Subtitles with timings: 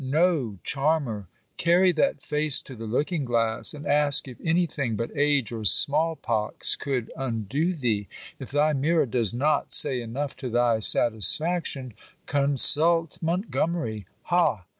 [0.03, 1.27] no charmer!
[1.57, 5.63] Carry that face to the looking glass, and ask if any thing but age or
[5.63, 8.07] small pox could undo thee!
[8.39, 11.93] If thy mirror does not say enough to thy satisfaction,
[12.25, 14.07] consult Montgomery.
[14.23, 14.65] Ha!